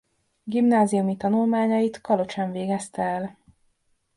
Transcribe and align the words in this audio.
Gimnáziumi 0.43 1.17
tanulmányait 1.17 2.01
Kalocsán 2.01 2.51
végezte 2.51 3.01
el. 3.03 3.37